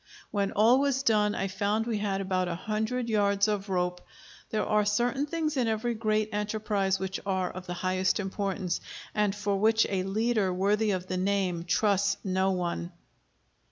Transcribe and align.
When 0.31 0.51
all 0.53 0.79
was 0.79 1.03
done 1.03 1.35
I 1.35 1.47
found 1.47 1.85
we 1.85 1.99
had 1.99 2.21
about 2.21 2.47
a 2.47 2.55
hundred 2.55 3.07
yards 3.07 3.47
of 3.47 3.69
rope. 3.69 4.01
There 4.49 4.65
are 4.65 4.83
certain 4.83 5.27
things 5.27 5.57
in 5.57 5.67
every 5.67 5.93
great 5.93 6.29
enterprise 6.33 6.97
which 6.97 7.19
are 7.23 7.51
of 7.51 7.67
the 7.67 7.75
highest 7.75 8.19
importance, 8.19 8.81
and 9.13 9.35
for 9.35 9.57
which 9.59 9.85
a 9.91 10.01
leader 10.01 10.51
worthy 10.51 10.89
of 10.89 11.05
the 11.05 11.17
name 11.17 11.65
trusts 11.65 12.17
no 12.23 12.49
one. 12.49 12.91